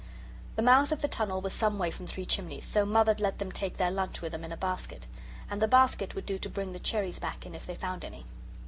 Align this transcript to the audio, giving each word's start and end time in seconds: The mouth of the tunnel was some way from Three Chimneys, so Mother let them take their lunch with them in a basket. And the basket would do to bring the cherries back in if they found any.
The 0.55 0.63
mouth 0.63 0.91
of 0.91 1.01
the 1.03 1.07
tunnel 1.07 1.41
was 1.41 1.53
some 1.53 1.77
way 1.77 1.91
from 1.91 2.07
Three 2.07 2.25
Chimneys, 2.25 2.65
so 2.65 2.87
Mother 2.87 3.15
let 3.19 3.37
them 3.37 3.51
take 3.51 3.77
their 3.77 3.91
lunch 3.91 4.19
with 4.19 4.31
them 4.31 4.43
in 4.43 4.51
a 4.51 4.57
basket. 4.57 5.05
And 5.47 5.61
the 5.61 5.67
basket 5.67 6.15
would 6.15 6.25
do 6.25 6.39
to 6.39 6.49
bring 6.49 6.73
the 6.73 6.79
cherries 6.79 7.19
back 7.19 7.45
in 7.45 7.53
if 7.53 7.67
they 7.67 7.75
found 7.75 8.03
any. 8.03 8.25